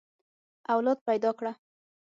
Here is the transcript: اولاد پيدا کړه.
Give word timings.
اولاد 0.73 0.99
پيدا 1.07 1.31
کړه. 1.39 1.51